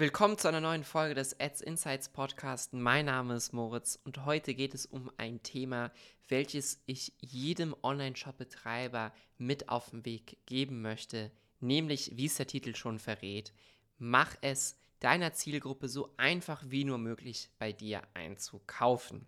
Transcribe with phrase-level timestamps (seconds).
[0.00, 2.72] Willkommen zu einer neuen Folge des Ads Insights Podcast.
[2.72, 5.92] Mein Name ist Moritz und heute geht es um ein Thema,
[6.26, 12.74] welches ich jedem Online-Shop-Betreiber mit auf den Weg geben möchte, nämlich, wie es der Titel
[12.74, 13.52] schon verrät,
[13.98, 19.26] mach es deiner Zielgruppe so einfach wie nur möglich bei dir einzukaufen.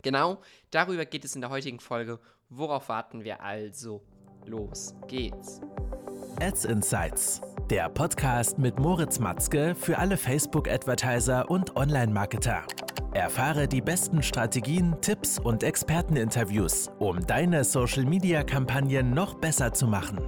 [0.00, 0.40] Genau
[0.70, 2.18] darüber geht es in der heutigen Folge.
[2.48, 4.02] Worauf warten wir also?
[4.46, 5.60] Los geht's.
[6.40, 12.66] Ads Insights, der Podcast mit Moritz Matzke für alle Facebook-Advertiser und Online-Marketer.
[13.12, 20.18] Erfahre die besten Strategien, Tipps und Experteninterviews, um deine Social-Media-Kampagnen noch besser zu machen.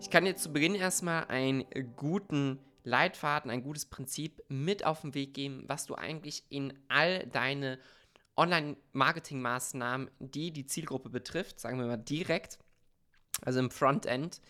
[0.00, 1.64] Ich kann dir zu Beginn erstmal einen
[1.94, 7.24] guten Leitfaden, ein gutes Prinzip mit auf den Weg geben, was du eigentlich in all
[7.28, 7.78] deine
[8.36, 12.58] Online-Marketing-Maßnahmen, die die Zielgruppe betrifft, sagen wir mal direkt,
[13.42, 14.40] also im Frontend,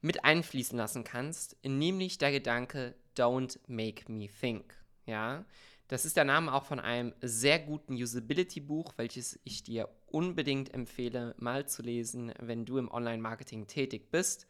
[0.00, 4.74] mit einfließen lassen kannst, nämlich der Gedanke Don't Make Me Think.
[5.06, 5.44] Ja,
[5.88, 11.34] das ist der Name auch von einem sehr guten Usability-Buch, welches ich dir unbedingt empfehle,
[11.38, 14.46] mal zu lesen, wenn du im Online-Marketing tätig bist.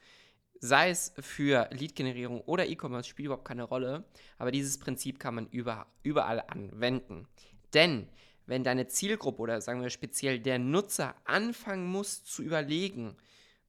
[0.61, 4.05] Sei es für Lead-Generierung oder E-Commerce, spielt überhaupt keine Rolle,
[4.37, 7.29] aber dieses Prinzip kann man über, überall anwenden.
[7.73, 8.09] Denn
[8.47, 13.17] wenn deine Zielgruppe oder sagen wir speziell der Nutzer anfangen muss zu überlegen,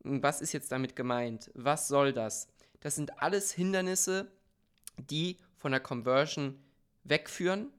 [0.03, 1.51] was ist jetzt damit gemeint?
[1.53, 2.47] Was soll das?
[2.79, 4.31] Das sind alles Hindernisse,
[4.97, 6.59] die von der Conversion
[7.03, 7.71] wegführen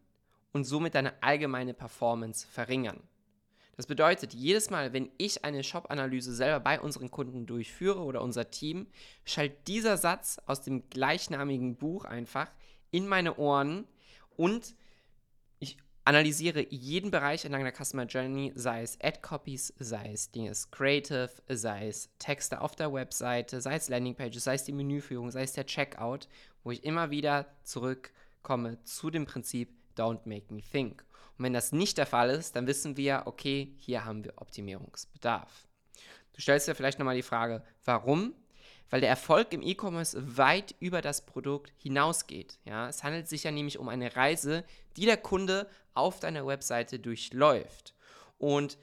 [0.53, 3.03] und somit deine allgemeine Performance verringern.
[3.77, 8.51] Das bedeutet, jedes Mal, wenn ich eine Shop-Analyse selber bei unseren Kunden durchführe oder unser
[8.51, 8.87] Team,
[9.25, 12.51] schallt dieser Satz aus dem gleichnamigen Buch einfach
[12.91, 13.87] in meine Ohren
[14.37, 14.75] und
[16.11, 21.87] analysiere jeden Bereich entlang der Customer Journey, sei es Ad-Copies, sei es Dinges Creative, sei
[21.87, 25.67] es Texte auf der Webseite, sei es Landingpages, sei es die Menüführung, sei es der
[25.67, 26.27] Checkout,
[26.65, 31.05] wo ich immer wieder zurückkomme zu dem Prinzip Don't make me think.
[31.39, 35.69] Und wenn das nicht der Fall ist, dann wissen wir, okay, hier haben wir Optimierungsbedarf.
[36.33, 38.35] Du stellst dir vielleicht nochmal die Frage, warum
[38.91, 42.59] weil der Erfolg im E-Commerce weit über das Produkt hinausgeht.
[42.65, 42.89] Ja?
[42.89, 44.65] Es handelt sich ja nämlich um eine Reise,
[45.01, 47.95] die der Kunde auf deiner Webseite durchläuft.
[48.37, 48.77] Und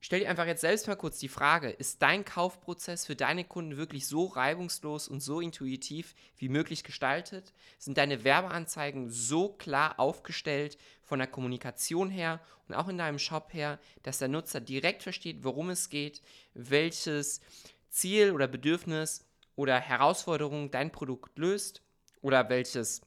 [0.00, 3.76] stell dir einfach jetzt selbst mal kurz die Frage, ist dein Kaufprozess für deine Kunden
[3.76, 7.52] wirklich so reibungslos und so intuitiv wie möglich gestaltet?
[7.78, 13.52] Sind deine Werbeanzeigen so klar aufgestellt von der Kommunikation her und auch in deinem Shop
[13.52, 16.22] her, dass der Nutzer direkt versteht, worum es geht,
[16.54, 17.42] welches
[17.90, 19.26] Ziel oder Bedürfnis
[19.56, 21.82] oder Herausforderung dein Produkt löst
[22.22, 23.02] oder welches,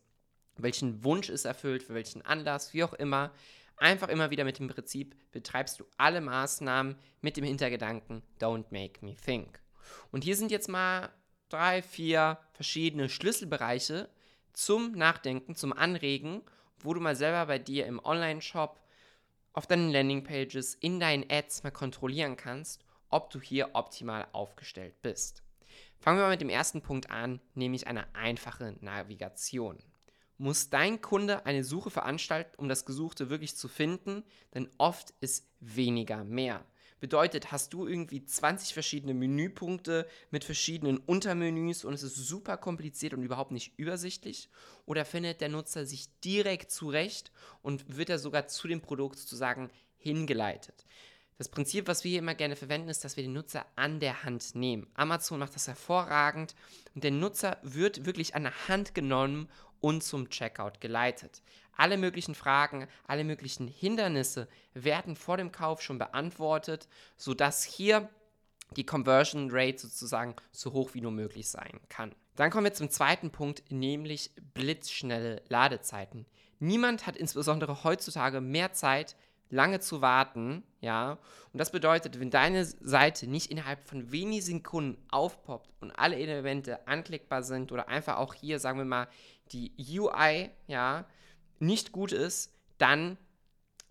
[0.64, 3.32] welchen Wunsch es erfüllt, für welchen Anlass, wie auch immer.
[3.78, 9.06] Einfach immer wieder mit dem Prinzip betreibst du alle Maßnahmen mit dem Hintergedanken, don't make
[9.06, 9.62] me think.
[10.12, 11.10] Und hier sind jetzt mal
[11.50, 14.10] drei, vier verschiedene Schlüsselbereiche
[14.54, 16.42] zum Nachdenken, zum Anregen,
[16.80, 18.82] wo du mal selber bei dir im Online-Shop,
[19.54, 25.42] auf deinen Landingpages, in deinen Ads mal kontrollieren kannst, ob du hier optimal aufgestellt bist.
[26.00, 29.80] Fangen wir mal mit dem ersten Punkt an, nämlich eine einfache Navigation.
[30.38, 34.24] Muss dein Kunde eine Suche veranstalten, um das Gesuchte wirklich zu finden?
[34.54, 36.64] Denn oft ist weniger mehr.
[37.00, 43.14] Bedeutet, hast du irgendwie 20 verschiedene Menüpunkte mit verschiedenen Untermenüs und es ist super kompliziert
[43.14, 44.50] und überhaupt nicht übersichtlich?
[44.86, 47.32] Oder findet der Nutzer sich direkt zurecht
[47.62, 50.86] und wird er sogar zu dem Produkt sozusagen hingeleitet?
[51.38, 54.24] Das Prinzip, was wir hier immer gerne verwenden, ist, dass wir den Nutzer an der
[54.24, 54.88] Hand nehmen.
[54.96, 56.56] Amazon macht das hervorragend
[56.96, 59.48] und der Nutzer wird wirklich an der Hand genommen
[59.82, 61.42] und zum Checkout geleitet.
[61.76, 68.10] Alle möglichen Fragen, alle möglichen Hindernisse werden vor dem Kauf schon beantwortet, sodass hier
[68.76, 72.14] die Conversion Rate sozusagen so hoch wie nur möglich sein kann.
[72.36, 76.26] Dann kommen wir zum zweiten Punkt, nämlich blitzschnelle Ladezeiten.
[76.60, 79.16] Niemand hat insbesondere heutzutage mehr Zeit,
[79.50, 81.18] lange zu warten, ja.
[81.54, 86.88] Und das bedeutet, wenn deine Seite nicht innerhalb von wenigen Sekunden aufpoppt und alle Elemente
[86.88, 89.08] anklickbar sind oder einfach auch hier, sagen wir mal,
[89.52, 91.06] die UI, ja,
[91.60, 93.18] nicht gut ist, dann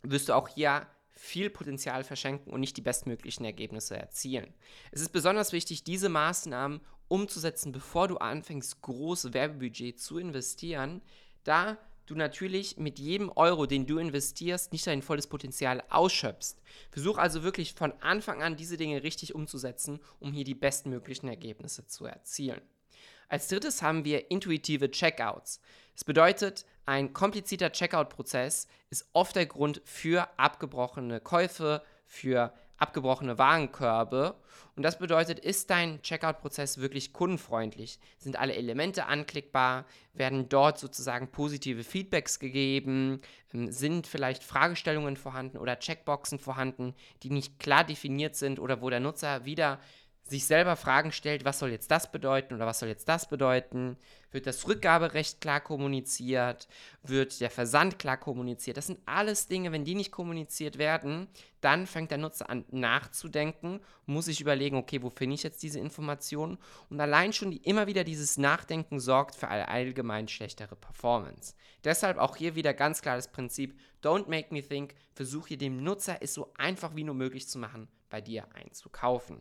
[0.02, 4.52] wirst du auch hier viel Potenzial verschenken und nicht die bestmöglichen Ergebnisse erzielen.
[4.92, 11.00] Es ist besonders wichtig, diese Maßnahmen umzusetzen, bevor du anfängst, große Werbebudget zu investieren,
[11.44, 16.56] da du natürlich mit jedem Euro, den du investierst, nicht dein volles Potenzial ausschöpfst.
[16.90, 21.86] Versuch also wirklich von Anfang an diese Dinge richtig umzusetzen, um hier die bestmöglichen Ergebnisse
[21.86, 22.62] zu erzielen.
[23.28, 25.60] Als drittes haben wir intuitive Checkouts.
[25.94, 34.34] Das bedeutet, ein komplizierter Checkout-Prozess ist oft der Grund für abgebrochene Käufe, für abgebrochene Warenkörbe.
[34.76, 37.98] Und das bedeutet, ist dein Checkout-Prozess wirklich kundenfreundlich?
[38.18, 39.86] Sind alle Elemente anklickbar?
[40.12, 43.22] Werden dort sozusagen positive Feedbacks gegeben?
[43.54, 48.90] Ähm, sind vielleicht Fragestellungen vorhanden oder Checkboxen vorhanden, die nicht klar definiert sind oder wo
[48.90, 49.80] der Nutzer wieder
[50.28, 53.96] sich selber Fragen stellt, was soll jetzt das bedeuten oder was soll jetzt das bedeuten?
[54.32, 56.66] Wird das Rückgaberecht klar kommuniziert?
[57.02, 58.76] Wird der Versand klar kommuniziert?
[58.76, 61.28] Das sind alles Dinge, wenn die nicht kommuniziert werden,
[61.60, 65.78] dann fängt der Nutzer an nachzudenken, muss sich überlegen, okay, wo finde ich jetzt diese
[65.78, 66.58] Informationen?
[66.90, 71.54] Und allein schon die, immer wieder dieses Nachdenken sorgt für eine allgemein schlechtere Performance.
[71.84, 76.18] Deshalb auch hier wieder ganz klar das Prinzip, don't make me think, versuche dem Nutzer
[76.20, 79.40] es so einfach wie nur möglich zu machen, bei dir einzukaufen.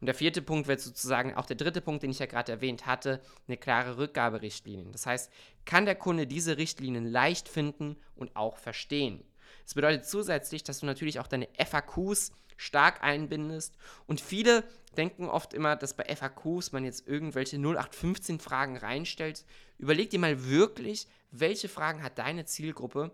[0.00, 2.86] Und der vierte Punkt wird sozusagen auch der dritte Punkt, den ich ja gerade erwähnt
[2.86, 4.90] hatte, eine klare Rückgaberichtlinie.
[4.92, 5.30] Das heißt,
[5.64, 9.24] kann der Kunde diese Richtlinien leicht finden und auch verstehen.
[9.64, 13.74] Das bedeutet zusätzlich, dass du natürlich auch deine FAQs stark einbindest.
[14.06, 14.64] Und viele
[14.96, 19.44] denken oft immer, dass bei FAQs man jetzt irgendwelche 0815 Fragen reinstellt.
[19.78, 23.10] Überleg dir mal wirklich, welche Fragen hat deine Zielgruppe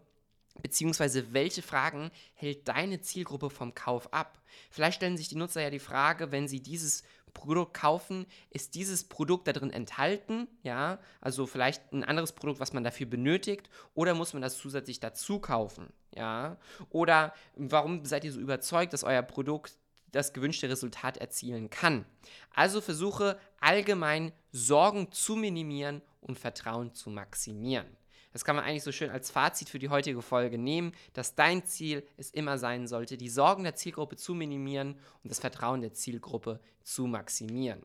[0.63, 4.41] Beziehungsweise welche Fragen hält deine Zielgruppe vom Kauf ab?
[4.71, 9.05] Vielleicht stellen sich die Nutzer ja die Frage, wenn sie dieses Produkt kaufen, ist dieses
[9.05, 10.49] Produkt da drin enthalten?
[10.63, 15.01] Ja, also vielleicht ein anderes Produkt, was man dafür benötigt, oder muss man das zusätzlich
[15.01, 15.93] dazu kaufen?
[16.15, 16.57] Ja,
[16.91, 19.77] oder warum seid ihr so überzeugt, dass euer Produkt
[20.13, 22.05] das gewünschte Resultat erzielen kann?
[22.53, 27.87] Also versuche allgemein Sorgen zu minimieren und Vertrauen zu maximieren.
[28.33, 31.65] Das kann man eigentlich so schön als Fazit für die heutige Folge nehmen, dass dein
[31.65, 35.95] Ziel es immer sein sollte, die Sorgen der Zielgruppe zu minimieren und das Vertrauen der
[35.95, 37.83] Zielgruppe zu maximieren.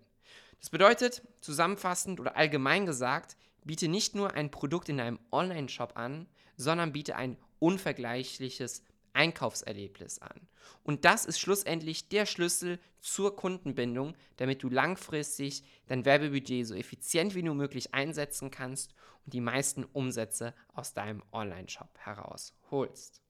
[0.60, 6.28] Das bedeutet, zusammenfassend oder allgemein gesagt, biete nicht nur ein Produkt in einem Online-Shop an,
[6.58, 8.84] sondern biete ein unvergleichliches
[9.16, 10.48] Einkaufserlebnis an.
[10.84, 17.36] Und das ist schlussendlich der Schlüssel zur Kundenbindung, damit du langfristig dein Werbebudget so effizient
[17.36, 18.94] wie nur möglich einsetzen kannst
[19.26, 23.22] und die meisten Umsätze aus deinem Online-Shop herausholst.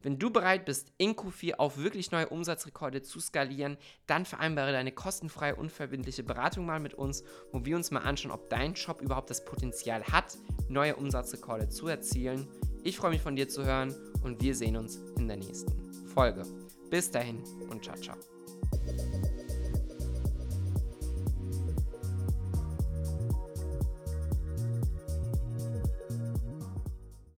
[0.00, 3.76] Wenn du bereit bist, in Q4 auf wirklich neue Umsatzrekorde zu skalieren,
[4.06, 8.48] dann vereinbare deine kostenfreie, unverbindliche Beratung mal mit uns, wo wir uns mal anschauen, ob
[8.48, 10.38] dein Shop überhaupt das Potenzial hat,
[10.68, 12.46] neue Umsatzrekorde zu erzielen.
[12.88, 16.42] Ich freue mich von dir zu hören und wir sehen uns in der nächsten Folge.
[16.88, 18.16] Bis dahin und ciao, ciao.